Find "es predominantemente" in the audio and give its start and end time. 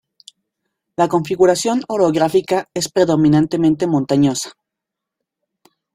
2.73-3.85